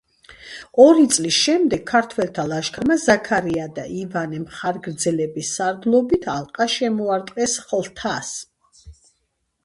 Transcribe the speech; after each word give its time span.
ორი 0.83 1.03
წლის 1.15 1.35
შემდეგ 1.47 1.81
ქართველთა 1.89 2.45
ლაშქარმა 2.51 2.95
ზაქარია 3.01 3.65
და 3.75 3.83
ივანე 4.03 4.39
მხარგრძელების 4.45 5.51
სარდლობით 5.59 6.25
ალყა 6.37 6.67
შემოარტყეს 6.77 7.59
ხლათს. 7.67 8.33